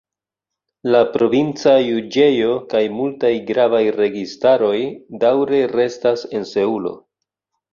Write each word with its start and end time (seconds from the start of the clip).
La 0.93 1.01
provinca 1.17 1.73
juĝejo 1.87 2.55
kaj 2.71 2.81
multaj 3.01 3.31
gravaj 3.51 3.83
registaroj 3.99 4.73
daŭre 5.25 5.63
restas 5.79 6.25
en 6.41 6.49
Seulo. 6.55 6.97